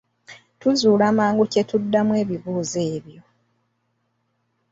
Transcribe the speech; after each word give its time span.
Tuzuula 0.59 1.07
mangu 1.17 1.43
kye 1.51 1.63
tuddamu 1.69 2.11
ebibuuzo 2.21 2.79
ebyo. 2.95 3.21